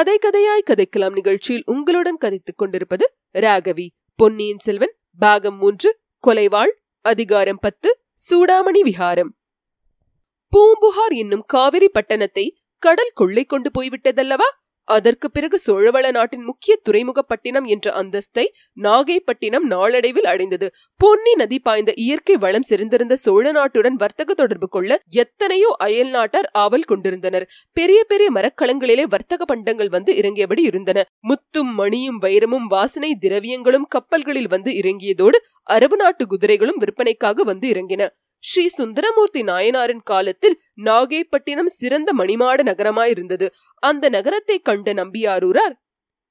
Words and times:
கதை 0.00 0.18
கதையாய் 0.18 0.70
கதைக்கலாம் 0.70 1.12
நிகழ்ச்சியில் 1.12 1.62
உங்களுடன் 1.66 2.16
கதைத்துக் 2.16 2.58
கொண்டிருப்பது 2.58 3.16
ராகவி. 3.32 3.88
பொன்னியின் 4.16 4.58
செல்வன் 4.58 4.94
பாகம் 5.18 5.56
மூன்று 5.56 6.00
கொலைவாள் 6.26 6.70
அதிகாரம் 7.00 7.58
பத்து 7.60 8.00
சூடாமணி 8.30 8.80
விஹாரம். 8.80 9.36
பூம்புகார் 10.48 11.12
என்னும் 11.12 11.44
காவிரி 11.46 11.88
பட்டணத்தை 11.88 12.56
கடல் 12.78 13.10
கொள்ளை 13.14 13.44
கொண்டு 13.44 13.70
போய்விட்டதல்லவா? 13.70 14.59
அதற்கு 14.96 15.26
பிறகு 15.30 15.56
சோழவள 15.66 16.06
நாட்டின் 16.10 16.44
முக்கிய 16.44 16.74
துறைமுகப்பட்டினம் 16.86 17.66
என்ற 17.74 17.86
அந்தஸ்தை 18.00 18.44
நாகைப்பட்டினம் 18.78 19.66
நாளடைவில் 19.72 20.28
அடைந்தது. 20.32 20.66
பொன்னி 21.00 21.32
நதி 21.34 21.58
பாய்ந்த 21.58 21.90
இயற்கை 22.04 22.36
வளம் 22.36 22.66
செறிந்திருந்த 22.70 23.14
சோழ 23.24 23.44
நாட்டுடன் 23.52 23.96
வர்த்தக 24.02 24.34
தொடர்பு 24.34 24.68
கொள்ள 24.68 25.00
எத்தனையோ 25.22 25.70
அயல் 25.78 26.10
நாட்டார் 26.10 26.48
ஆவல் 26.62 26.88
கொண்டிருந்தனர். 26.90 27.46
பெரிய 27.76 28.00
பெரிய 28.04 28.30
மரக்களங்களிலே 28.32 29.06
வர்த்தக 29.14 29.44
பண்டங்கள் 29.44 29.92
வந்து 29.96 30.12
இறங்கியபடி 30.20 30.64
இருந்தன. 30.70 30.98
முத்தும் 31.28 31.72
மணியும் 31.80 32.18
வைரமும் 32.22 32.66
வாசனை 32.68 33.12
திரவியங்களும் 33.26 33.88
கப்பல்களில் 33.88 34.52
வந்து 34.56 34.72
இறங்கியதோடு 34.80 35.40
அரபு 35.76 35.96
நாட்டு 35.96 36.26
குதிரைகளும் 36.26 36.82
விற்பனைக்காக 36.82 37.42
வந்து 37.42 37.68
இறங்கின. 37.72 38.02
ஸ்ரீ 38.42 38.68
சுந்தரமூர்த்தி 38.68 39.42
நாயனாரின் 39.42 40.02
காலத்தில் 40.02 40.56
நாகைப்பட்டினம் 40.84 41.70
சிறந்த 41.70 42.10
மணிமாட 42.16 42.62
நகரமாயிருந்தது. 42.62 43.46
அந்த 43.82 44.08
நகரத்தை 44.08 44.58
கண்ட 44.58 44.92
நம்பியாரூரார் 44.92 45.74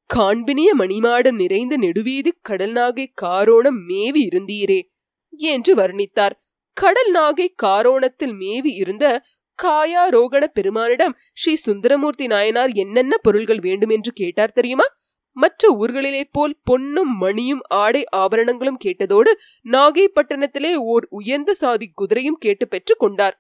காண்பினிய 0.09 0.69
மணிமாடம் 0.77 1.35
நிறைந்த 1.35 1.73
நெடுவீதி 1.77 2.31
கடல் 2.41 2.73
நாகை 2.73 3.05
காரோணம் 3.21 3.79
மேவி 3.85 4.21
இருந்தீரே 4.29 4.79
என்று 5.33 5.75
வர்ணித்தார். 5.75 6.35
கடல் 6.77 7.11
நாகை 7.13 7.47
காரோணத்தில் 7.63 8.33
மேவி 8.33 8.71
இருந்த 8.73 9.05
காயாரோகண 9.59 10.44
பெருமானிடம் 10.53 11.13
ஸ்ரீ 11.33 11.53
சுந்தரமூர்த்தி 11.55 12.27
நாயனார் 12.27 12.71
என்னென்ன 12.73 13.13
பொருள்கள் 13.17 13.59
வேண்டும் 13.59 13.89
என்று 13.89 14.11
கேட்டார் 14.11 14.51
தெரியுமா? 14.51 14.88
மற்ற 15.38 15.77
ஊர்களிலே 15.80 16.23
போல் 16.31 16.55
பொன்னும் 16.63 17.17
மணியும் 17.17 17.61
ஆடை 17.67 18.03
ஆபரணங்களும் 18.16 18.81
கேட்டதோடு 18.85 19.31
நாகைப்பட்டினத்திலே 19.66 20.75
ஓர் 20.75 21.08
உயர்ந்த 21.09 21.53
சாதி 21.53 21.91
குதிரையும் 22.02 22.39
கேட்டு 22.39 22.67
பெற்று 22.67 22.95
கொண்டார். 22.95 23.35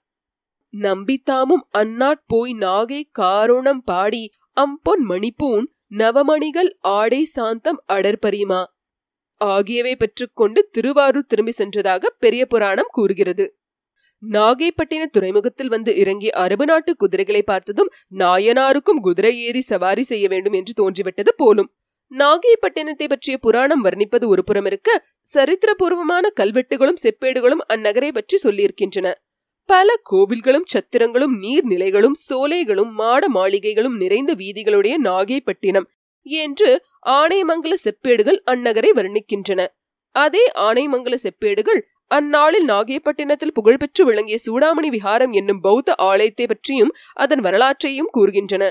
நம்பித்தாமும் 0.73 1.63
அந்நாட் 1.71 2.23
போய் 2.27 2.53
நாகை 2.53 3.01
காரோணம் 3.19 3.83
பாடி 3.85 4.23
அம்பொன் 4.57 5.03
மணிப்பூன் 5.09 5.67
நவமணிகள் 5.97 6.71
ஆடை 6.79 7.25
சாந்தம் 7.25 7.79
அடற்பரிமா 7.93 8.63
ஆகியவை 9.41 9.95
பெற்றுக்கொண்டு 9.95 10.69
திருவாரூர் 10.71 11.25
திரும்பி 11.25 11.53
சென்றதாக 11.57 12.05
பெரிய 12.19 12.45
புராணம் 12.45 12.91
கூறுகிறது. 12.91 13.45
நாகைப்பட்டின 14.23 15.03
துறைமுகத்தில் 15.05 15.67
வந்து 15.67 15.91
இறங்கிய 15.97 16.31
அரபு 16.33 16.65
நாட்டு 16.65 16.95
குதிரைகளை 16.95 17.41
பார்த்ததும் 17.41 17.91
நாயனாருக்கும் 18.17 18.99
குதிரை 19.01 19.33
ஏறி 19.39 19.61
சவாரி 19.61 20.03
செய்ய 20.03 20.27
வேண்டும் 20.27 20.53
என்று 20.53 20.73
தோன்றிவிட்டது 20.73 21.33
போலும். 21.35 21.69
நாகைப்பட்டினத்தை 22.11 23.07
பற்றிய 23.07 23.37
புராணம் 23.37 23.83
வர்ணிப்பது 23.85 24.25
ஒரு 24.25 24.43
புறம் 24.43 24.65
இருக்க 24.65 24.89
சரித்திரபூர்வமான 25.35 26.25
கல்வெட்டுகளும் 26.35 27.01
செப்பேடுகளும் 27.03 27.63
அந்நகரை 27.73 28.11
பற்றி 28.11 28.37
சொல்லியிருக்கின்றன. 28.43 29.07
பல 29.69 29.89
கோவில்களும் 30.11 30.67
சத்திரங்களும் 30.73 31.35
நீர்நிலைகளும் 31.41 32.17
சோலைகளும் 32.29 32.91
மாட 32.91 33.23
மாளிகைகளும் 33.33 33.97
நிறைந்த 33.97 34.33
வீதிகளுடைய 34.33 34.95
நாகைப்பட்டினம் 35.03 35.87
என்று 36.21 36.69
ஆணைமங்கல 37.09 37.75
செப்பேடுகள் 37.83 38.39
அந்நகரை 38.45 38.91
வர்ணிக்கின்றன. 38.95 39.61
அதே 40.15 40.43
ஆணைமங்கல 40.59 41.15
செப்பேடுகள் 41.23 41.81
அந்நாளில் 42.11 42.65
நாகைப்பட்டினத்தில் 42.65 43.55
புகழ்பெற்று 43.55 44.03
விளங்கிய 44.05 44.37
சூடாமணி 44.45 44.89
விஹாரம் 44.89 45.31
என்னும் 45.31 45.59
பௌத்த 45.59 45.95
ஆலயத்தை 45.95 46.45
பற்றியும் 46.47 46.95
அதன் 47.13 47.39
வரலாற்றையும் 47.39 48.09
கூறுகின்றன. 48.17 48.63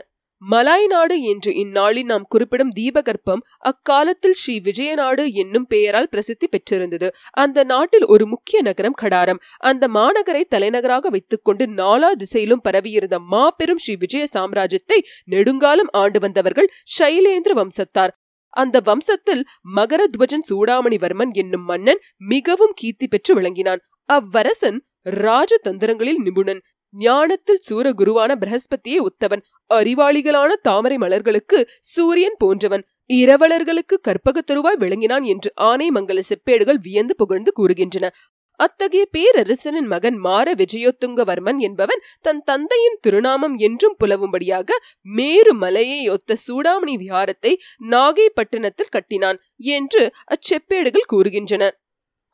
மலாய் 0.42 0.86
நாடு 0.86 1.22
என்று 1.22 1.54
இந்நாளில் 1.54 2.04
நாம் 2.04 2.26
குறிப்பிடும் 2.28 2.72
தீபகற்பம் 2.72 3.42
அக்காலத்தில் 3.58 4.32
ஸ்ரீ 4.32 4.60
விஜயநாடு 4.64 5.32
என்னும் 5.32 5.66
பெயரால் 5.66 6.08
பிரசித்தி 6.08 6.46
பெற்றிருந்தது. 6.46 7.08
அந்த 7.30 7.64
நாட்டில் 7.64 8.06
ஒரு 8.06 8.26
முக்கிய 8.26 8.62
நகரம் 8.62 8.98
கடாரம். 9.02 9.40
அந்த 9.58 9.88
மாநகரை 9.88 10.42
தலைநகராக 10.48 11.08
வைத்துக்கொண்டு 11.08 11.66
நாலா 11.66 12.12
திசையிலும் 12.12 12.60
பரவியிருந்த 12.62 13.18
மாபெரும் 13.18 13.78
ஸ்ரீ 13.78 13.96
விஜய 13.96 14.26
சாம்ராஜ்யத்தை 14.34 15.00
நெடுங்காலம் 15.24 15.92
ஆண்டு 15.92 16.20
வந்தவர்கள் 16.20 16.70
சைலேந்திர 16.98 17.54
வம்சத்தார். 17.60 18.14
அந்த 18.54 18.80
வம்சத்தில் 18.84 19.42
மகரத்வஜன் 19.76 20.46
சூடாமணிவர்மன் 20.50 21.32
என்னும் 21.32 21.64
மன்னன் 21.64 22.00
மிகவும் 22.16 22.72
கீர்த்தி 22.74 23.06
பெற்று 23.08 23.34
விளங்கினான். 23.34 23.82
அவ்வரசன் 24.08 24.78
ராஜதந்திரங்களில் 25.24 26.20
நிபுணன். 26.24 26.60
ஞானத்தில் 26.94 27.60
சூரகுருவான 27.70 28.34
பிரகஸ்பதியே 28.34 28.98
உத்தவன். 28.98 29.42
அறிவாளிகளான 29.74 30.52
தாமரை 30.62 30.96
மலர்களுக்கு 30.96 31.68
சூரியன் 31.80 32.38
போன்றவன். 32.38 32.84
இரவலர்களுக்கு 33.12 33.96
கற்பக 34.02 34.42
தருவாய் 34.42 34.76
விளங்கினான் 34.76 35.22
என்று 35.22 35.52
ஆனைமங்கல 35.60 36.20
செப்பேடுகள் 36.20 36.80
வியந்து 36.80 37.16
புகழ்ந்து 37.16 37.52
கூறுகின்றன. 37.58 38.08
அத்தகைய 38.60 39.06
பேரரசனின் 39.10 39.86
மகன் 39.86 40.16
மார 40.24 40.54
விஜயோத்துங்கவர்மன் 40.54 41.58
என்பவன் 41.58 42.00
தன் 42.20 42.42
தந்தையின் 42.44 42.98
திருநாமம் 43.00 43.56
என்றும் 43.56 43.96
புலவும்படியாக 44.04 44.70
மேரு 45.02 45.54
மலையை 45.54 46.08
ஒத்த 46.08 46.36
சூடாமணி 46.46 46.94
விஹாரத்தை 46.96 47.52
நாகைப்பட்டினத்தில் 47.90 48.90
கட்டினான் 48.90 49.38
என்று 49.56 50.02
அச்செப்பேடுகள் 50.26 51.10
கூறுகின்றன. 51.12 51.70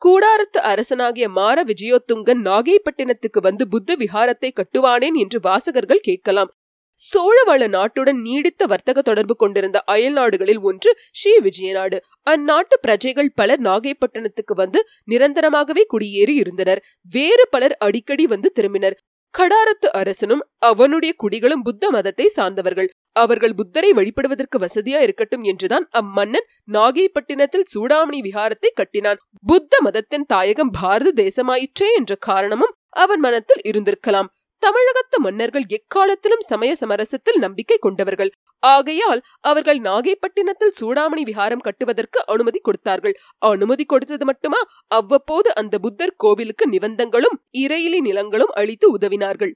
கூடாரத்து 0.01 0.59
அரசனாகிய 0.71 1.25
மார 1.29 1.57
விஜயோத்துங்கன் 1.63 2.41
நாகைப்பட்டினத்துக்கு 2.41 3.39
வந்து 3.41 3.67
புத்த 3.67 3.95
விஹாரத்தை 3.95 4.49
கட்டுவானேன் 4.51 5.13
என்று 5.13 5.39
வாசகர்கள் 5.39 5.99
கேட்கலாம். 5.99 6.51
சோழவள 6.99 7.63
நாட்டுடன் 7.67 8.19
நீடித்த 8.21 8.65
வர்த்தக 8.65 9.01
தொடர்பு 9.01 9.35
கொண்டிருந்த 9.35 9.77
அயல் 9.85 10.13
நாடுகளில் 10.13 10.59
ஒன்று 10.59 10.91
ஸ்ரீ 11.11 11.33
விஜயநாடு. 11.37 11.97
அந்நாட்டு 12.29 12.75
பிரஜைகள் 12.81 13.31
பலர் 13.35 13.61
நாகைப்பட்டினத்துக்கு 13.61 14.55
வந்து 14.55 14.81
நிரந்தரமாகவே 15.11 15.83
குடியேறி 15.87 16.35
இருந்தனர். 16.35 16.81
வேறு 17.11 17.47
பலர் 17.49 17.75
அடிக்கடி 17.77 18.25
வந்து 18.25 18.51
திரும்பினர். 18.55 18.97
கடாரத்து 19.33 19.87
அரசனும் 19.91 20.43
அவனுடைய 20.57 21.13
குடிகளும் 21.23 21.63
புத்த 21.63 21.89
மதத்தை 21.89 22.27
சார்ந்தவர்கள். 22.27 22.89
அவர்கள் 23.15 23.53
புத்தரை 23.53 23.89
வழிபடுவதற்கு 23.93 24.57
வசதியா 24.59 24.99
இருக்கட்டும் 25.01 25.43
என்றுதான் 25.43 25.85
அம்மன்னன் 25.91 26.47
நாகைப்பட்டினத்தில் 26.71 27.69
சூடாமணி 27.73 28.19
விஹாரத்தை 28.21 28.71
கட்டினான். 28.73 29.21
புத்த 29.45 29.77
மதத்தின் 29.81 30.25
தாயகம் 30.25 30.73
பாரத 30.81 31.13
தேசமாயிற்றே 31.23 31.89
என்ற 31.95 32.15
காரணமும் 32.19 32.75
அவன் 32.89 33.19
மனத்தில் 33.19 33.63
இருந்திருக்கலாம். 33.65 34.29
தமிழகத்து 34.63 35.17
மன்னர்கள் 35.19 35.65
எக்காலத்திலும் 35.67 36.43
சமய 36.47 36.75
சமரசத்தில் 36.81 37.39
நம்பிக்கை 37.39 37.77
கொண்டவர்கள். 37.77 38.31
ஆகையால் 38.63 39.21
அவர்கள் 39.39 39.79
நாகைப்பட்டினத்தில் 39.79 40.75
சூடாமணி 40.79 41.23
விஹாரம் 41.23 41.65
கட்டுவதற்கு 41.67 42.19
அனுமதி 42.25 42.59
கொடுத்தார்கள். 42.59 43.15
அனுமதி 43.37 43.85
கொடுத்தது 43.85 44.25
மட்டுமா? 44.25 44.61
அவ்வப்போது 44.87 45.55
அந்த 45.55 45.77
புத்தர் 45.77 46.15
கோவிலுக்கு 46.17 46.67
நிபந்தங்களும் 46.69 47.37
இறையிலி 47.57 47.99
நிலங்களும் 47.99 48.53
அளித்து 48.53 48.89
உதவினார்கள். 48.97 49.53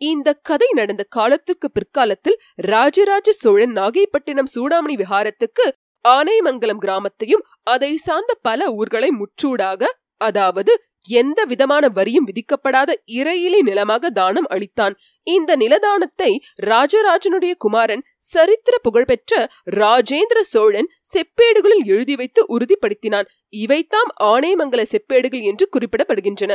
இந்த 0.00 0.28
கதை 0.42 0.68
நடந்த 0.74 1.02
காலத்துக்கு 1.08 1.68
பிற்காலத்தில் 1.70 2.38
ராஜராஜ 2.66 3.32
சோழன் 3.32 3.74
நாகைப்பட்டினம் 3.76 4.52
சூடாமணி 4.54 4.96
விஹாரத்துக்கு 4.96 5.66
ஆனைமங்கலம் 6.04 6.82
கிராமத்தையும் 6.82 7.46
அதை 7.66 7.92
சார்ந்த 7.98 8.32
பல 8.42 8.68
ஊர்களை 8.72 9.10
முற்றூடாக 9.12 9.88
அதாவது 10.20 10.72
எந்த 11.18 11.40
விதமான 11.44 11.84
வரியும் 11.88 12.26
விதிக்கப்படாத 12.26 12.90
இறையிலி 13.16 13.60
நிலமாக 13.62 14.10
தானம் 14.10 14.48
அளித்தான். 14.50 14.94
இந்த 15.26 15.50
நிலதானத்தை 15.56 16.30
ராஜராஜனுடைய 16.66 17.52
குமாரன் 17.56 18.02
சரித்திர 18.32 18.74
புகழ்பெற்ற 18.82 19.32
ராஜேந்திர 19.76 20.40
சோழன் 20.44 20.90
செப்பேடுகளில் 21.12 21.84
எழுதி 21.86 22.16
வைத்து 22.16 22.42
உறுதிப்படுத்தினான். 22.48 23.28
இவைத்தாம் 23.56 24.10
ஆணைமங்கல 24.24 24.84
செப்பேடுகள் 24.92 25.44
என்று 25.44 25.66
குறிப்பிடப்படுகின்றன. 25.76 26.54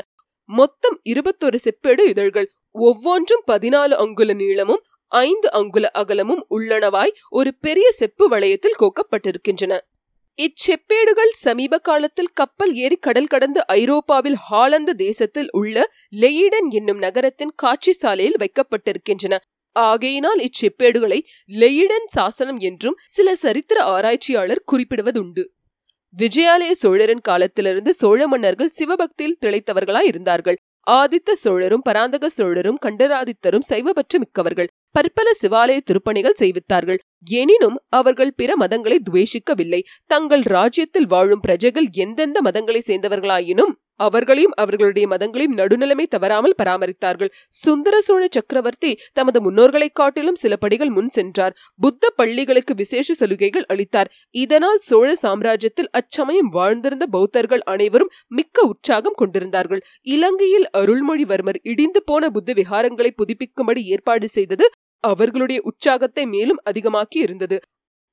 மொத்தம் 0.51 1.00
இருபத்தொரு 1.03 1.59
செப்பேடு 1.63 2.01
இதழ்கள். 2.06 2.48
ஒவ்வொன்றும் 2.71 3.44
பதினாலு 3.51 3.95
அங்குல 4.03 4.33
நீளமும் 4.33 4.83
ஐந்து 5.07 5.51
அங்குல 5.51 5.89
அகலமும் 5.92 6.45
உள்ளனவாய் 6.50 7.13
ஒரு 7.30 7.51
பெரிய 7.62 7.92
செப்பு 7.92 8.30
வளையத்தில் 8.30 8.80
கோக்கப்பட்டிருக்கின்றன. 8.80 9.80
இச்செப்பேடுகள் 10.38 11.31
சமீப 11.31 11.77
காலத்தில் 11.77 12.33
கப்பல் 12.33 12.74
ஏறி 12.75 12.95
கடல் 12.95 13.27
கடந்து 13.27 13.68
ஐரோப்பாவில் 13.68 14.38
ஹாலந்து 14.50 14.95
தேசத்தில் 14.95 15.50
உள்ள 15.51 15.86
லெயிடன் 16.21 16.69
என்னும் 16.69 16.97
நகரத்தின் 16.97 17.54
காட்சி 17.56 17.94
சாலையில் 17.94 18.39
வைக்கப்பட்டிருக்கின்றன. 18.39 19.38
ஆகையினால் 19.75 20.39
இச்செப்பேடுகளை 20.39 21.19
லெயிடன் 21.59 22.07
சாசனம் 22.07 22.59
என்றும் 22.59 22.97
சில 23.06 23.36
சரித்திர 23.36 23.83
ஆராய்ச்சியாளர் 23.83 24.63
குறிப்பிடுவதுண்டு. 24.71 25.44
விஜயாலய 26.17 26.71
சோழரின் 26.71 27.21
காலத்திலிருந்து 27.21 27.93
சோழ 27.93 28.27
மன்னர்கள் 28.27 28.69
சிவபக்தியில் 28.69 29.37
திளைத்தவர்களாய் 29.45 30.05
இருந்தார்கள். 30.05 30.57
ஆதித்த 30.91 31.33
சோழரும் 31.33 31.81
பராந்தக 31.81 32.29
சோழரும் 32.29 32.77
கண்டராதித்தரும் 32.85 33.65
சைவபற்று 33.69 34.17
மிக்கவர்கள். 34.17 34.69
பற்பல 34.91 35.31
சிவாலய 35.41 35.79
திருப்பணிகள் 35.79 36.39
செய்வித்தார்கள். 36.39 36.99
எனினும் 37.29 37.77
அவர்கள் 37.89 38.33
பிற 38.33 38.53
மதங்களை 38.59 38.97
துவேஷிக்கவில்லை. 39.09 39.81
தங்கள் 40.05 40.41
ராஜ்யத்தில் 40.41 41.05
வாழும் 41.05 41.39
பிரஜைகள் 41.39 41.87
எந்தெந்த 41.91 42.41
மதங்களை 42.41 42.81
சேர்ந்தவர்களாயினும் 42.87 43.73
அவர்களையும் 43.99 44.55
அவர்களுடைய 44.55 45.05
மதங்களையும் 45.07 45.57
நடுநிலைமை 45.57 46.05
தவறாமல் 46.05 46.55
பராமரித்தார்கள். 46.57 47.31
சுந்தர 47.47 47.95
சோழ 48.01 48.23
சக்கரவர்த்தி 48.29 48.91
தமது 49.13 49.39
முன்னோர்களை 49.41 49.89
காட்டிலும் 49.93 50.35
சில 50.35 50.55
படிகள் 50.55 50.89
முன் 50.89 51.09
சென்றார். 51.09 51.55
புத்த 51.79 52.13
பள்ளிகளுக்கு 52.15 52.75
விசேஷ 52.75 53.13
சலுகைகள் 53.13 53.67
அளித்தார். 53.67 54.11
இதனால் 54.35 54.79
சோழ 54.79 55.09
சாம்ராஜ்யத்தில் 55.23 55.91
அச்சமயம் 55.91 56.51
வாழ்ந்திருந்த 56.53 57.07
பௌத்தர்கள் 57.07 57.65
அனைவரும் 57.65 58.13
மிக்க 58.27 58.67
உற்சாகம் 58.67 59.17
கொண்டிருந்தார்கள். 59.17 59.83
இலங்கையில் 60.07 60.67
அருள்மொழிவர்மர் 60.77 61.61
இடிந்து 61.63 62.01
போன 62.03 62.29
புத்த 62.29 62.53
விகாரங்களை 62.53 63.11
புதுப்பிக்கும்படி 63.21 63.83
ஏற்பாடு 63.85 64.27
செய்தது 64.29 64.65
அவர்களுடைய 65.03 65.59
உற்சாகத்தை 65.63 66.23
மேலும் 66.25 66.59
அதிகமாக்கி 66.69 67.17
இருந்தது 67.17 67.57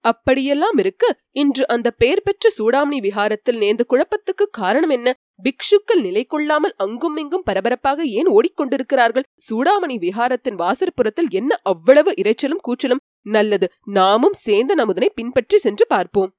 அப்படியெல்லாம் 0.04 0.78
இருக்க. 0.78 1.04
இன்று 1.32 1.68
அந்த 1.68 1.90
பெயர் 1.90 2.22
பெற்ற 2.22 2.50
சூடாமணி 2.58 2.98
விஹாரத்தில் 3.00 3.58
நேர்ந்த 3.58 3.84
குழப்பத்துக்கு 3.88 4.44
காரணம் 4.50 4.90
என்ன? 4.90 5.12
பிக்ஷுக்கள் 5.42 6.00
நிலை 6.00 6.24
கொள்ளாமல் 6.24 6.74
அங்கும் 6.76 7.16
இங்கும் 7.16 7.42
பரபரப்பாக 7.42 8.04
ஏன் 8.04 8.28
ஓடிக்கொண்டிருக்கிறார்கள்? 8.28 9.26
சூடாமணி 9.48 9.96
விஹாரத்தின் 9.98 10.58
வாசற்புறத்தில் 10.58 11.30
என்ன 11.30 11.60
அவ்வளவு 11.62 12.12
இரைச்சலும் 12.12 12.64
கூச்சலும்? 12.68 13.02
நல்லது 13.22 13.66
நாமும் 13.84 14.36
சேந்தன் 14.46 14.82
அமுதனை 14.84 15.08
பின்பற்றி 15.14 15.58
சென்று 15.58 15.86
பார்ப்போம். 15.86 16.32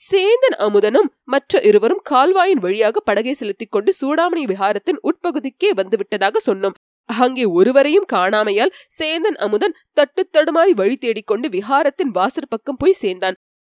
சேந்தன் 0.00 0.56
அமுதனும் 0.58 1.08
மற்ற 1.24 1.60
இருவரும் 1.60 2.02
கால்வாயின் 2.10 2.58
வழியாக 2.58 3.00
படகை 3.00 3.34
செலுத்திக் 3.34 3.70
கொண்டு 3.70 3.90
சூடாமணி 4.00 4.44
விஹாரத்தின் 4.44 5.00
உட்பகுதிக்கே 5.02 5.70
வந்துவிட்டதாக 5.76 6.36
சொன்னோம். 6.46 6.76
அங்கே 7.18 7.44
ஒருவரையும் 7.44 8.10
காணாமையால் 8.12 8.74
சேந்தன் 8.98 9.38
அமுதன் 9.38 9.76
தட்டு 9.92 10.22
தடுமாறி 10.32 10.70
வழி 10.70 10.96
தேடிக்கொண்டு 10.96 11.48
விஹாரத்தின் 11.48 12.12
வாசற் 12.12 12.48
பக்கம் 12.48 12.76
போய் 12.76 13.00
சேர்ந்தான். 13.02 13.34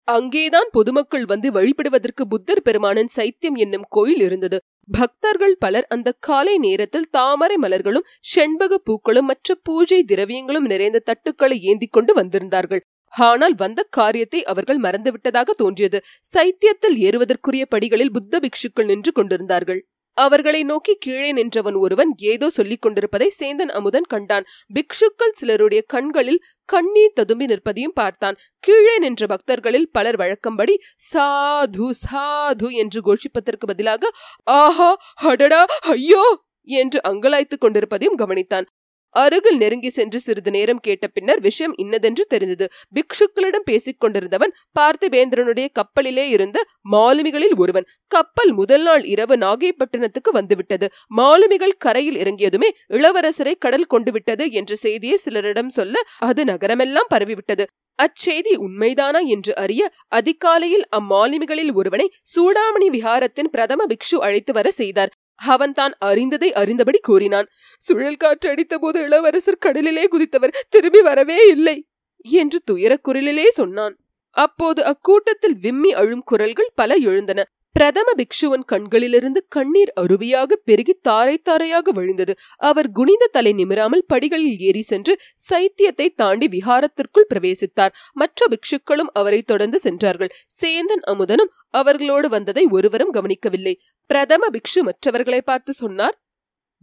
அங்கேதான் 0.09 0.69
பொதுமக்கள் 0.73 1.25
வந்து 1.25 1.49
வழிபடுவதற்கு 1.53 2.23
புத்தர் 2.29 2.63
பெருமானின் 2.63 3.11
சைத்தியம் 3.17 3.55
என்னும் 3.55 3.87
கோயில் 3.89 4.21
இருந்தது. 4.21 4.59
பக்தர்கள் 4.89 5.57
பலர் 5.59 5.87
அந்த 5.89 6.15
காலை 6.19 6.55
நேரத்தில் 6.59 7.11
தாமரை 7.11 7.57
மலர்களும் 7.57 8.09
செண்பக 8.35 8.79
பூக்களும் 8.85 9.25
மற்ற 9.25 9.55
பூஜை 9.63 10.05
திரவியங்களும் 10.09 10.67
நிறைந்த 10.67 11.03
தட்டுக்களை 11.07 11.59
ஏந்தி 11.61 11.87
கொண்டு 11.87 12.15
வந்திருந்தார்கள். 12.15 12.83
ஆனால் 13.13 13.55
வந்த 13.55 13.81
காரியத்தை 13.91 14.45
அவர்கள் 14.45 14.81
மறந்துவிட்டதாக 14.81 15.55
தோன்றியது. 15.57 15.99
சைத்தியத்தில் 16.35 16.97
ஏறுவதற்குரிய 16.97 17.65
படிகளில் 17.67 18.13
புத்த 18.13 18.41
பிக்ஷுக்கள் 18.41 18.85
நின்று 18.85 19.13
கொண்டிருந்தார்கள். 19.13 19.81
அவர்களை 20.25 20.61
நோக்கி 20.65 20.95
கீழே 20.95 21.31
நின்றவன் 21.33 21.77
ஒருவன் 21.85 22.13
ஏதோ 22.33 22.47
சொல்லிக் 22.51 22.83
கொண்டிருப்பதை 22.85 23.29
சேந்தன் 23.39 23.73
அமுதன் 23.79 24.09
கண்டான். 24.09 24.47
பிக்ஷுக்கள் 24.75 25.37
சிலருடைய 25.41 25.81
கண்களில் 25.87 26.41
கண்ணீர் 26.69 27.15
ததும்பி 27.15 27.47
நிற்பதையும் 27.47 27.97
பார்த்தான். 28.01 28.39
கீழே 28.65 28.95
நின்ற 28.99 29.27
பக்தர்களில் 29.27 29.89
பலர் 29.93 30.19
வழக்கம்படி 30.23 30.75
சாது 31.11 31.89
சாது 32.05 32.71
என்று 32.83 33.01
கோஷிப்பதற்கு 33.09 33.67
பதிலாக 33.67 34.13
ஆஹா 34.59 34.91
ஹடடா 35.23 35.63
ஐயோ 35.95 36.25
என்று 36.69 37.01
அங்கலாய்த்துக் 37.09 37.65
கொண்டிருப்பதையும் 37.65 38.19
கவனித்தான். 38.19 38.69
அருகில் 39.11 39.57
நெருங்கி 39.57 39.91
சென்று 39.91 40.21
சிறிது 40.21 40.51
நேரம் 40.51 40.81
கேட்ட 40.81 41.07
பின்னர் 41.07 41.41
விஷயம் 41.41 41.75
இன்னதென்று 41.77 42.25
தெரிந்தது. 42.25 42.67
பிக்ஷுக்களிடம் 42.95 43.65
பேசிக் 43.65 44.01
கொண்டிருந்தவன் 44.01 44.55
பார்த்திபேந்திரனுடைய 44.81 45.69
கப்பலிலே 45.73 46.29
இருந்த 46.29 46.65
மாலுமிகளில் 46.93 47.57
ஒருவன். 47.57 47.87
கப்பல் 48.07 48.53
முதல் 48.53 48.83
நாள் 48.83 49.05
இரவு 49.05 49.37
நாகைப்பட்டினத்துக்கு 49.37 50.33
வந்துவிட்டது. 50.33 50.89
மாலுமிகள் 51.09 51.77
கரையில் 51.79 52.17
இறங்கியதுமே 52.17 52.71
இளவரசரை 52.89 53.55
கடல் 53.59 53.87
கொண்டு 53.87 54.13
விட்டது 54.13 54.51
என்ற 54.51 54.75
செய்தியை 54.77 55.19
சிலரிடம் 55.25 55.69
சொல்ல 55.69 56.03
அது 56.19 56.45
நகரமெல்லாம் 56.45 57.13
பரவிவிட்டது. 57.15 57.67
அச்செய்தி 57.99 58.53
உண்மைதானா 58.57 59.21
என்று 59.27 59.57
அறிய 59.57 59.93
அதிகாலையில் 60.09 60.85
அம்மாலுமிகளில் 60.91 61.73
ஒருவனை 61.75 62.07
சூடாமணி 62.35 62.89
விஹாரத்தின் 62.89 63.51
பிரதம 63.51 63.87
பிக்ஷு 63.87 64.19
அழைத்து 64.19 64.53
வர 64.53 64.71
செய்தார். 64.71 65.11
அவன் 65.47 65.73
தான் 65.73 65.95
அறிந்ததை 65.99 66.53
அறிந்தபடி 66.53 66.99
கூறினான். 67.01 67.47
சுழல் 67.79 68.17
காற்று 68.17 68.55
அடித்தபோது 68.55 68.97
இளவரசர் 68.97 69.57
கடலிலே 69.57 70.09
குதித்தவர் 70.09 70.55
திரும்பி 70.69 71.01
வரவே 71.03 71.47
இல்லை 71.47 71.87
என்று 72.19 72.61
துயரக் 72.65 73.09
குரலிலே 73.09 73.49
சொன்னான். 73.49 73.97
அப்போது 74.31 74.85
அக்கூட்டத்தில் 74.85 75.57
விம்மி 75.61 75.93
அழும் 75.93 76.23
குரல்கள் 76.23 76.71
பல 76.75 76.95
எழுந்தன. 76.95 77.45
பிரதம 77.77 78.13
பிக்ஷுவன் 78.13 78.65
கண்களிலிருந்து 78.67 79.41
கண்ணீர் 79.49 79.93
அருவியாக 80.01 80.57
பெருகி 80.65 80.95
தாரை 81.03 81.37
தாரையாக 81.39 81.93
விழுந்தது. 81.93 82.33
அவர் 82.61 82.89
குனிந்த 82.91 83.29
தலை 83.33 83.53
நிமிராமல் 83.53 84.05
படிகளில் 84.07 84.59
ஏறி 84.59 84.83
சென்று 84.83 85.13
சைத்தியத்தை 85.51 86.07
தாண்டி 86.15 86.47
விஹாரத்திற்குள் 86.47 87.29
பிரவேசித்தார். 87.35 87.95
மற்ற 88.13 88.49
பிக்ஷுக்களும் 88.51 89.13
அவரை 89.13 89.43
தொடர்ந்து 89.43 89.79
சென்றார்கள். 89.79 90.33
சேந்தன் 90.61 91.05
அமுதனும் 91.13 91.53
அவர்களோடு 91.71 92.29
வந்ததை 92.29 92.65
ஒருவரும் 92.71 93.11
கவனிக்கவில்லை. 93.11 93.75
பிரதம 94.11 94.43
பிக்ஷு 94.53 94.83
மற்றவர்களை 94.83 95.41
பார்த்து 95.43 95.73
சொன்னார் 95.73 96.19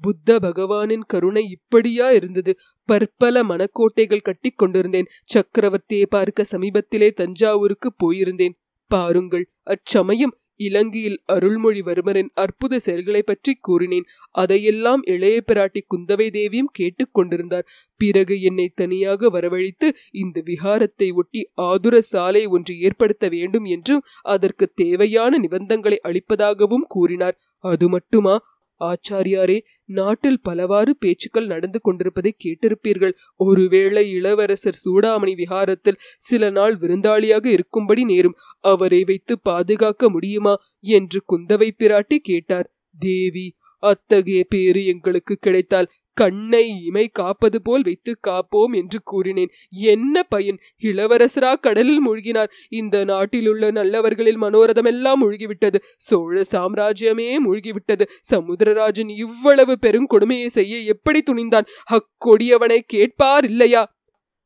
புத்த 0.02 0.40
பகவானின் 0.42 1.06
கருணை 1.08 1.44
இப்படியா 1.50 2.08
இருந்தது? 2.12 2.52
பற்பல 2.90 3.44
மனக்கோட்டைகள் 3.44 4.22
கட்டி 4.22 4.50
கொண்டிருந்தேன். 4.50 5.10
சக்கரவர்த்தியை 5.34 6.08
பார்க்க 6.10 6.46
சமீபத்திலே 6.52 7.12
தஞ்சாவூருக்கு 7.14 7.92
போயிருந்தேன். 8.04 8.58
பாருங்கள் 8.92 9.46
அச்சமயம் 9.64 10.36
இலங்கையில் 10.60 11.18
அருள்மொழிவர்மரின் 11.34 12.32
அற்புத 12.34 12.80
செயல்களை 12.80 13.22
பற்றி 13.22 13.54
கூறினேன். 13.62 14.08
அதையெல்லாம் 14.36 15.02
இளைய 15.06 15.38
பிராட்டி 15.48 15.82
குந்தவை 15.94 16.28
தேவியும் 16.30 16.74
கேட்டுக்கொண்டிருந்தார் 16.80 17.68
பிறகு 18.02 18.36
என்னை 18.42 18.68
தனியாக 18.76 19.30
வரவழைத்து 19.30 19.88
இந்த 20.12 20.44
விகாரத்தை 20.46 21.10
ஒட்டி 21.14 21.42
ஆதுர 21.68 22.02
சாலை 22.02 22.46
ஒன்று 22.48 22.80
ஏற்படுத்த 22.80 23.28
வேண்டும் 23.30 23.66
என்றும் 23.66 24.06
அதற்கு 24.28 24.68
தேவையான 24.76 25.40
நிபந்தங்களை 25.40 26.00
அளிப்பதாகவும் 26.04 26.88
கூறினார். 26.88 27.38
அது 27.64 27.90
மட்டுமா? 27.90 28.36
ஆச்சாரியாரே 28.80 29.58
நாட்டில் 29.90 30.42
பலவாறு 30.42 30.96
பேச்சுக்கள் 30.96 31.46
நடந்து 31.46 31.80
கொண்டிருப்பதை 31.82 32.36
கேட்டிருப்பீர்கள். 32.44 33.14
ஒருவேளை 33.36 34.12
இளவரசர் 34.12 34.82
சூடாமணி 34.86 35.34
விஹாரத்தில் 35.42 36.02
சில 36.18 36.50
நாள் 36.50 36.76
விருந்தாளியாக 36.76 37.46
இருக்கும்படி 37.46 38.04
நேரும் 38.04 38.38
அவரை 38.60 39.04
வைத்து 39.04 39.40
பாதுகாக்க 39.40 40.10
முடியுமா? 40.10 40.56
என்று 40.80 41.22
குந்தவை 41.34 41.70
பிராட்டி 41.80 42.18
கேட்டார். 42.22 42.68
தேவி 43.00 43.48
அத்தகைய 43.84 44.44
பேரு 44.50 44.86
எங்களுக்கு 44.86 45.36
கிடைத்தால் 45.36 45.90
கண்ணை 46.18 46.66
இமை 46.84 47.04
காப்பது 47.08 47.58
போல் 47.62 47.84
வைத்து 47.84 48.12
காப்போம் 48.28 48.74
என்று 48.74 49.00
கூறினேன். 49.04 49.52
என்ன 49.70 50.24
பயன்? 50.24 50.60
இளவரசரா 50.82 51.52
கடலில் 51.60 52.04
மூழ்கினார். 52.08 52.52
இந்த 52.70 53.04
நாட்டிலுள்ள 53.04 53.72
நல்லவர்களில் 53.72 54.42
மனோரதமெல்லாம் 54.42 55.22
மூழ்கிவிட்டது. 55.22 55.80
சோழ 55.98 56.44
சாம்ராஜ்யமே 56.52 57.28
மூழ்கிவிட்டது. 57.46 58.06
சமுத்திரராஜன் 58.32 59.12
இவ்வளவு 59.18 59.76
பெருங்கொடுமையை 59.86 60.48
செய்ய 60.48 60.78
எப்படி 60.96 61.22
துணிந்தான்? 61.22 61.70
அக்கொடியவனை 61.90 62.80
கேட்பார் 62.86 63.44
இல்லையா? 63.44 63.84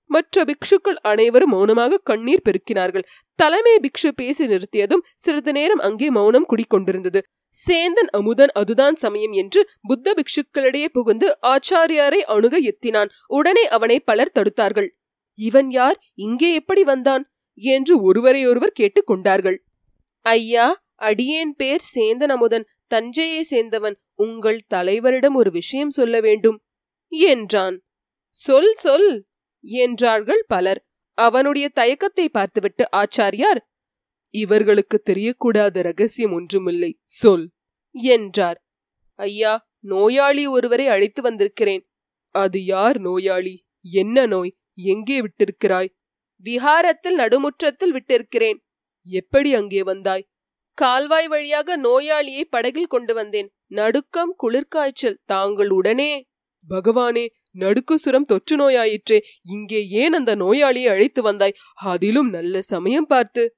மற்ற 0.10 0.44
பிக்ஷுக்கள் 0.44 0.98
அனைவரும் 1.02 1.50
மௌனமாக 1.50 2.00
கண்ணீர் 2.04 2.46
பெருக்கினார்கள். 2.48 3.06
தலைமை 3.36 3.76
பிக்ஷு 3.82 4.10
பேசி 4.16 4.46
நிறுத்தியதும் 4.48 5.06
சிறிது 5.16 5.52
நேரம் 5.52 5.80
அங்கே 5.80 6.10
மௌனம் 6.10 6.50
குடிக்கொண்டிருந்தது. 6.50 7.22
சேந்தன் 7.68 8.10
அமுதன் 8.12 8.52
அதுதான் 8.52 8.96
சமயம் 8.96 9.32
என்று 9.32 9.70
புத்த 9.82 10.14
பிக்ஷுக்களிடையே 10.14 10.86
புகுந்து 10.86 11.38
ஆச்சாரியாரை 11.42 12.20
அணுக 12.28 12.60
எத்தினான். 12.60 13.10
உடனே 13.28 13.68
அவனை 13.68 14.00
பலர் 14.00 14.32
தடுத்தார்கள். 14.36 14.90
இவன் 15.34 15.72
யார்? 15.72 16.04
இங்கே 16.14 16.54
எப்படி 16.54 16.84
வந்தான்? 16.84 17.32
என்று 17.54 18.02
ஒருவரையொருவர் 18.02 18.72
கேட்டுக் 18.72 19.08
கொண்டார்கள். 19.08 19.66
ஐயா 20.22 20.84
அடியேன் 20.96 21.56
பேர் 21.56 21.84
சேந்தன் 21.96 22.32
அமுதன். 22.32 22.66
தஞ்சையை 22.88 23.46
சேர்ந்தவன். 23.50 23.96
உங்கள் 24.16 24.62
தலைவரிடம் 24.74 25.34
ஒரு 25.34 25.52
விஷயம் 25.52 25.92
சொல்ல 25.92 26.20
வேண்டும். 26.20 26.64
என்றான். 27.08 27.84
சொல் 28.36 28.74
சொல். 28.76 29.26
என்றார்கள் 29.64 30.46
பலர். 30.48 30.86
அவனுடைய 31.18 31.70
தயக்கத்தை 31.70 32.30
பார்த்துவிட்டு 32.30 32.90
ஆச்சாரியார் 32.92 33.62
இவர்களுக்கு 34.34 35.04
தெரியக்கூடாத 35.10 35.82
ரகசியம் 35.82 36.32
ஒன்றுமில்லை. 36.32 37.00
சொல். 37.02 37.52
என்றார். 37.92 38.66
ஐயா 39.16 39.70
நோயாளி 39.80 40.48
ஒருவரை 40.48 40.88
அழைத்து 40.88 41.22
வந்திருக்கிறேன். 41.22 41.90
அது 42.30 42.66
யார் 42.66 43.00
நோயாளி? 43.00 43.66
என்ன 43.82 44.26
நோய்? 44.26 44.58
எங்கே 44.74 45.22
விட்டிருக்கிறாய்? 45.22 45.90
விஹாரத்தில் 46.44 47.16
நடுமுற்றத்தில் 47.16 47.94
விட்டிருக்கிறேன். 47.94 48.58
எப்படி 49.04 49.54
அங்கே 49.54 49.84
வந்தாய்? 49.84 50.30
கால்வாய் 50.74 51.28
வழியாக 51.28 51.78
நோயாளியை 51.78 52.44
படகில் 52.50 52.88
கொண்டு 52.88 53.14
வந்தேன். 53.14 53.56
நடுக்கம் 53.68 54.36
குளிர்காய்ச்சல். 54.44 55.22
தாங்கள் 55.26 55.70
உடனே 55.70 56.30
பகவானே 56.70 57.28
நடுக்குசுரம் 57.60 58.26
தொற்று 58.26 58.56
நோயாயிற்றே. 58.58 59.20
இங்கே 59.42 59.88
ஏன் 59.88 60.14
அந்த 60.14 60.36
நோயாளியை 60.36 60.88
அழைத்து 60.88 61.22
வந்தாய்? 61.22 61.54
அதிலும் 61.74 62.30
நல்ல 62.30 62.62
சமயம் 62.62 63.06
பார்த்து. 63.06 63.56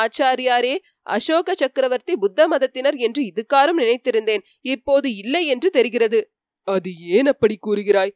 ஆச்சாரியாரே 0.00 0.74
அசோக 1.06 1.54
சக்கரவர்த்தி 1.54 2.14
புத்த 2.16 2.48
மதத்தினர் 2.48 2.96
என்று 2.96 3.22
இதுக்காரும் 3.22 3.80
நினைத்திருந்தேன். 3.82 4.42
இப்போது 4.64 5.08
இல்லை 5.16 5.42
என்று 5.46 5.70
தெரிகிறது. 5.70 6.20
அது 6.68 6.90
ஏன் 6.98 7.26
அப்படி 7.26 7.56
கூறுகிறாய்? 7.66 8.12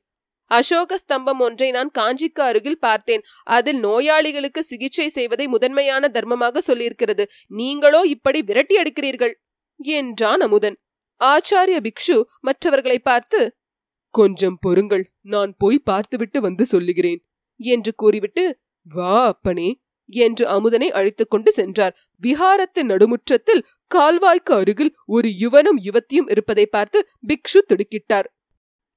அசோக 0.51 0.99
ஸ்தம்பம் 0.99 1.41
ஒன்றை 1.41 1.69
நான் 1.71 1.91
காஞ்சிக்கு 1.99 2.41
அருகில் 2.41 2.79
பார்த்தேன். 2.79 3.23
அதில் 3.47 3.81
நோயாளிகளுக்கு 3.81 4.61
சிகிச்சை 4.63 5.09
செய்வதை 5.09 5.47
முதன்மையான 5.47 6.09
தர்மமாக 6.09 6.63
சொல்லியிருக்கிறது. 6.67 7.25
நீங்களோ 7.51 8.03
இப்படி 8.07 8.41
விரட்டி 8.43 8.77
அடிக்கிறீர்கள் 8.77 9.35
என்றான் 9.81 10.41
அமுதன். 10.41 10.77
ஆச்சாரிய 11.21 11.79
பிக்ஷு 11.81 12.17
மற்றவர்களை 12.41 12.99
பார்த்து 12.99 13.41
கொஞ்சம் 14.15 14.59
பொறுங்கள் 14.61 15.05
நான் 15.27 15.53
போய் 15.59 15.79
பார்த்துவிட்டு 15.85 16.39
வந்து 16.41 16.65
சொல்லுகிறேன். 16.67 17.21
என்று 17.61 17.93
கூறிவிட்டு 17.95 18.45
வா 18.87 19.15
அப்பனே 19.27 19.69
என்று 20.07 20.49
அமுதனை 20.49 20.91
அழைத்துக் 20.91 21.31
கொண்டு 21.31 21.53
சென்றார். 21.53 21.97
விஹாரத்தின் 22.23 22.89
நடுமுற்றத்தில் 22.89 23.65
கால்வாய்க்கு 23.95 24.53
அருகில் 24.53 24.95
ஒரு 25.07 25.29
யுவனும் 25.29 25.79
யுவத்தியும் 25.85 26.31
இருப்பதை 26.31 26.67
பார்த்து 26.67 27.09
பிக்ஷு 27.29 27.61
திடுக்கிட்டார். 27.69 28.25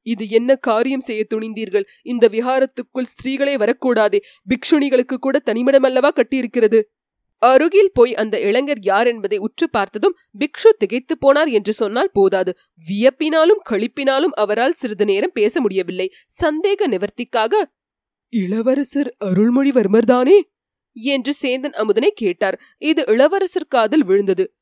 இது 0.02 0.30
என்ன 0.30 0.56
காரியம் 0.56 1.00
செய்ய 1.00 1.26
துணிந்தீர்கள்? 1.36 1.84
இந்த 2.04 2.28
விஹாரத்துக்குள் 2.28 3.04
ஸ்திரீகளே 3.04 3.58
வரக்கூடாதே. 3.58 4.22
பிக்ஷுணிகளுக்கு 4.50 5.14
கூட 5.20 5.40
தனிமிடம் 5.40 5.84
அல்லவா 5.84 6.12
கட்டியிருக்கிறது? 6.12 6.82
அருகில் 7.38 7.92
போய் 7.94 8.16
அந்த 8.16 8.40
இளைஞர் 8.40 8.80
யார் 8.82 9.08
என்பதை 9.08 9.38
உற்று 9.38 9.70
பார்த்ததும் 9.70 10.16
பிக்ஷு 10.40 10.70
திகைத்து 10.78 11.18
போனார் 11.26 11.52
என்று 11.52 11.74
சொன்னால் 11.74 12.10
போதாது. 12.14 12.58
வியப்பினாலும் 12.90 13.62
களிப்பினாலும் 13.70 14.34
அவரால் 14.34 14.74
சிறிது 14.74 15.06
நேரம் 15.06 15.32
பேச 15.34 15.62
முடியவில்லை. 15.62 16.12
சந்தேக 16.42 16.88
நிவர்த்திக்காக 16.88 17.64
இளவரசர் 18.30 19.16
அருள்மொழிவர்மர் 19.26 20.06
தானே? 20.06 20.50
என்று 20.94 21.34
சேந்தன் 21.42 21.76
அமுதனை 21.76 22.12
கேட்டார். 22.16 22.60
இது 22.78 23.04
இளவரசர் 23.08 23.68
காதில் 23.68 24.04
விழுந்தது. 24.04 24.54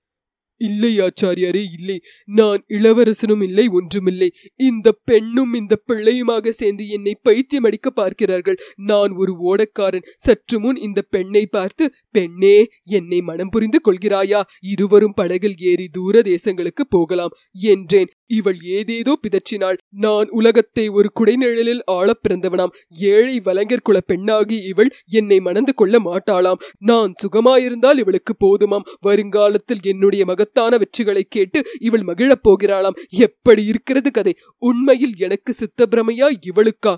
இல்லை 0.62 1.00
ஆச்சாரியாரே 1.00 1.64
இல்லை. 1.80 2.02
நான் 2.26 2.64
இளவரசனும் 2.68 3.42
இல்லை 3.42 3.68
ஒன்றுமில்லை. 3.68 4.30
இந்த 4.56 4.92
பெண்ணும் 4.92 5.54
இந்த 5.54 5.78
பிள்ளையுமாக 5.88 6.50
சேர்ந்து 6.50 6.90
என்னை 6.90 7.18
பைத்தியம் 7.22 7.64
அடிக்க 7.64 7.90
பார்க்கிறார்கள். 7.90 8.58
நான் 8.76 9.12
ஒரு 9.12 9.34
ஓடக்காரன். 9.42 10.08
சற்று 10.18 10.60
முன் 10.60 10.76
இந்த 10.76 11.02
பெண்ணை 11.02 11.46
பார்த்து 11.46 11.94
பெண்ணே 12.12 12.68
என்னை 12.84 13.22
மனம் 13.22 13.50
புரிந்து 13.50 13.80
கொள்கிறாயா? 13.84 14.42
இருவரும் 14.60 15.14
படகில் 15.14 15.58
ஏறி 15.58 15.88
தூர 15.88 16.22
தேசங்களுக்கு 16.22 16.86
போகலாம் 16.90 17.36
என்றேன். 17.52 18.12
இவள் 18.28 18.58
ஏதேதோ 18.64 19.20
பிதற்றினாள். 19.22 19.78
நான் 19.90 20.28
உலகத்தை 20.30 20.88
ஒரு 20.88 21.12
குடைநிழலில் 21.20 21.80
ஆளப் 21.86 22.20
பிறந்தவனாம். 22.30 22.70
ஏழை 23.00 23.40
வலங்கர் 23.40 23.82
குல 23.82 24.00
பெண்ணாகி 24.02 24.64
இவள் 24.64 24.96
என்னை 25.10 25.40
மணந்து 25.40 25.74
கொள்ள 25.74 26.00
மாட்டாளாம். 26.00 26.60
நான் 26.80 27.14
சுகமாயிருந்தால் 27.22 27.98
இவளுக்கு 27.98 28.36
போதுமாம். 28.46 28.88
வருங்காலத்தில் 29.00 29.80
என்னுடைய 29.82 30.26
மகத்தான 30.26 30.78
வெற்றிகளை 30.78 31.22
கேட்டு 31.30 31.64
இவள் 31.80 32.02
மகிழப் 32.02 32.50
போகிறாளாம். 32.50 32.96
எப்படி 33.10 33.66
இருக்கிறது 33.66 34.12
கதை? 34.12 34.38
உண்மையில் 34.58 35.14
எனக்கு 35.18 35.54
சித்தப்பிரமையா 35.54 36.32
இவளுக்கா? 36.46 36.96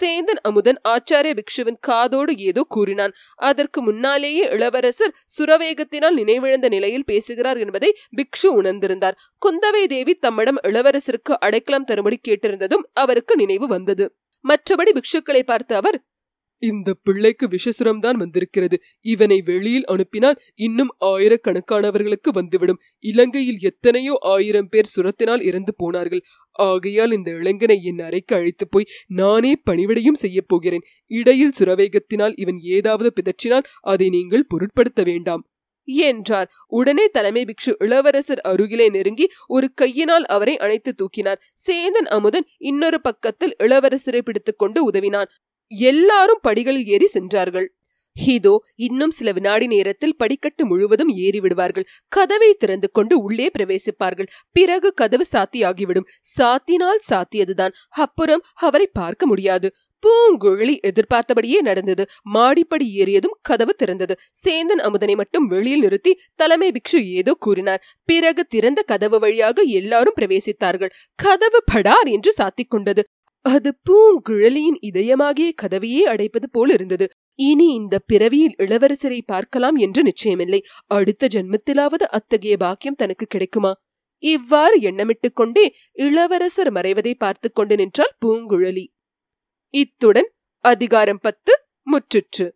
சேந்தன் 0.00 0.40
அமுதன் 0.42 0.80
ஆச்சாரிய 0.88 1.32
பிக்ஷுவின் 1.38 1.78
காதோடு 1.80 2.36
ஏதோ 2.36 2.62
கூறினான். 2.68 3.14
அதற்கு 3.34 3.82
முன்னாலேயே 3.82 4.44
இளவரசர் 4.50 5.14
சுரவேகத்தினால் 5.38 6.18
நினைவிழந்த 6.20 6.68
நிலையில் 6.68 7.04
பேசுகிறார் 7.04 7.56
என்பதை 7.56 7.96
பிக்ஷு 8.16 8.50
உணர்ந்திருந்தார். 8.62 9.18
குந்தவை 9.46 9.84
தேவி 9.86 10.14
தம்மிடம் 10.14 10.60
இளவரசருக்கு 10.62 11.34
அடைக்கலம் 11.38 11.84
தரும்படி 11.84 12.18
கேட்டிருந்ததும் 12.28 12.86
அவருக்கு 12.92 13.36
நினைவு 13.36 13.66
வந்தது. 13.66 14.06
மற்றபடி 14.44 14.92
பிக்ஷுக்களை 14.92 15.42
பார்த்த 15.42 15.76
அவர் 15.76 15.98
இந்த 16.62 16.94
பிள்ளைக்கு 17.02 17.46
விஷசுரம் 17.46 17.98
தான் 17.98 18.16
வந்திருக்கிறது. 18.16 18.76
இவனை 19.00 19.42
வெளியில் 19.42 19.84
அனுப்பினால் 19.84 20.40
இன்னும் 20.54 20.92
ஆயிரக்கணக்கானவர்களுக்கு 21.04 22.30
வந்துவிடும். 22.32 22.80
இலங்கையில் 23.04 23.60
எத்தனையோ 23.60 24.14
ஆயிரம் 24.20 24.68
பேர் 24.68 24.92
சுரத்தினால் 24.96 25.42
இறந்து 25.42 25.74
போனார்கள். 25.76 26.22
ஆகையால் 26.58 27.12
இந்த 27.12 27.30
இளைஞனை 27.30 27.78
என் 27.82 27.98
அறைக்கு 27.98 28.36
அழைத்து 28.36 28.68
போய் 28.68 28.90
நானே 29.06 29.54
பணிவிடையும் 29.70 30.20
செய்யப் 30.24 30.48
போகிறேன். 30.48 30.86
இடையில் 31.10 31.56
சுரவேகத்தினால் 31.58 32.36
இவன் 32.36 32.60
ஏதாவது 32.60 33.12
பிதற்றினால் 33.16 33.68
அதை 33.80 34.08
நீங்கள் 34.08 34.48
பொருட்படுத்த 34.48 35.02
வேண்டாம். 35.02 35.44
என்றார். 35.88 36.48
உடனே 36.68 37.04
தலைமை 37.06 37.42
பிக்ஷு 37.44 37.72
இளவரசர் 37.78 38.40
அருகிலே 38.40 38.88
நெருங்கி 38.88 39.26
ஒரு 39.46 39.68
கையினால் 39.74 40.26
அவரை 40.26 40.54
அணைத்து 40.56 40.94
தூக்கினார். 40.94 41.40
சேந்தன் 41.66 42.08
அமுதன் 42.08 42.46
இன்னொரு 42.62 43.00
பக்கத்தில் 43.00 43.56
இளவரசரை 43.58 44.20
பிடித்துக்கொண்டு 44.24 44.84
உதவினான். 44.84 45.30
எல்லாரும் 45.78 46.38
படிகளில் 46.42 46.86
ஏறி 46.86 47.06
சென்றார்கள். 47.06 47.74
ஹீதோ 48.26 48.56
இன்னும் 48.74 49.10
சில 49.10 49.32
வினாடி 49.32 49.66
நேரத்தில் 49.66 50.16
படிக்கட்டு 50.16 50.66
முழுவதும் 50.66 51.08
ஏறி 51.08 51.40
விடுவார்கள் 51.40 51.86
கதவை 52.08 52.54
திறந்து 52.54 52.90
கொண்டு 52.90 53.20
உள்ளே 53.20 53.50
பிரவேசிப்பார்கள். 53.58 54.26
பிறகு 54.52 54.94
கதவு 54.94 55.26
சாத்தியாகிவிடும். 55.32 56.08
சாத்தினால் 56.38 57.00
சாத்தியதுதான். 57.10 57.72
அப்புறம் 57.88 58.42
அவரை 58.54 58.86
பார்க்க 58.92 59.26
முடியாது. 59.26 59.74
பூங்குழலி 60.06 60.80
எதிர்பார்த்தபடியே 60.80 61.60
நடந்தது. 61.60 62.06
மாடிப்படி 62.22 62.86
ஏறியதும் 62.98 63.38
கதவு 63.42 63.74
திறந்தது. 63.78 64.12
சேந்தன் 64.44 64.82
அமுதனை 64.82 65.14
மட்டும் 65.14 65.46
வெளியில் 65.46 65.80
நிறுத்தி 65.80 66.18
தலைமை 66.34 66.70
பிக்ஷு 66.70 67.04
ஏதோ 67.04 67.34
கூறினார். 67.38 67.82
பிறகு 68.04 68.44
திறந்த 68.44 68.82
கதவு 68.82 69.18
வழியாக 69.18 69.62
எல்லாரும் 69.62 70.14
பிரவேசித்தார்கள். 70.20 70.90
கதவு 71.14 71.62
படார் 71.64 72.06
என்று 72.06 72.34
சாத்திக் 72.38 72.68
கொண்டது. 72.68 73.04
அது 73.44 73.78
பூங்குழலியின் 73.90 74.78
இதயமாகிய 74.82 75.50
கதவையே 75.62 76.02
அடைப்பது 76.06 76.48
போல் 76.50 76.70
இருந்தது. 76.70 77.08
இனி 77.34 77.66
இந்த 77.74 77.98
பிறவியில் 77.98 78.54
இளவரசரை 78.58 79.20
பார்க்கலாம் 79.26 79.76
என்று 79.76 80.02
நிச்சயமில்லை. 80.02 80.60
அடுத்த 80.86 81.28
ஜென்மத்திலாவது 81.34 82.02
அத்தகைய 82.10 82.56
பாக்கியம் 82.56 82.94
தனக்கு 82.94 83.26
கிடைக்குமா? 83.26 83.72
இவ்வாறு 84.22 84.78
எண்ணமிட்டுக் 84.78 85.34
கொண்டே 85.34 85.74
இளவரசர் 85.92 86.72
மறைவதை 86.72 87.14
பார்த்து 87.14 87.52
கொண்டு 87.52 87.76
நின்றாள் 87.76 88.16
பூங்குழலி. 88.26 88.86
இத்துடன் 89.74 90.32
அதிகாரம் 90.64 91.18
பத்து 91.18 91.52
முற்றுற்று. 91.82 92.46